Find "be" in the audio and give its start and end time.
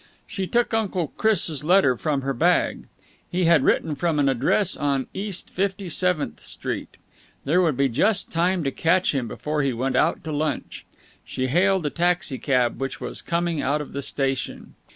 7.77-7.87